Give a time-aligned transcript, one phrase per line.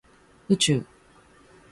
[0.47, 0.83] 宇宙